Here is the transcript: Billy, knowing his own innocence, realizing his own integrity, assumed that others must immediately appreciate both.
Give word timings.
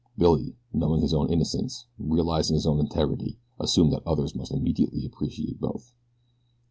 Billy, 0.17 0.55
knowing 0.73 0.99
his 1.03 1.13
own 1.13 1.31
innocence, 1.31 1.85
realizing 1.99 2.55
his 2.55 2.65
own 2.65 2.79
integrity, 2.79 3.37
assumed 3.59 3.93
that 3.93 4.01
others 4.03 4.33
must 4.33 4.51
immediately 4.51 5.05
appreciate 5.05 5.61
both. 5.61 5.93